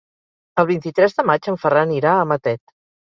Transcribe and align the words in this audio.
El 0.61 0.67
vint-i-tres 0.69 1.13
de 1.19 1.25
maig 1.31 1.49
en 1.53 1.59
Ferran 1.67 1.93
irà 2.01 2.15
a 2.15 2.25
Matet. 2.33 2.65